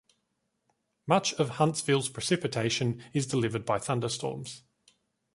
[1.05, 4.63] Much of Huntsville's precipitation is delivered by thunderstorms.